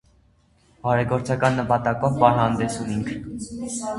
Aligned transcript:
Բարեգործական 0.85 1.59
նպատակով 1.61 2.17
պարահանդես 2.23 2.81
ունինք: 2.87 3.13